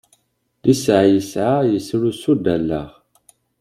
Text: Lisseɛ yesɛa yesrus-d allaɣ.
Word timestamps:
Lisseɛ 0.65 1.03
yesɛa 1.13 1.57
yesrus-d 1.71 2.45
allaɣ. 2.55 2.89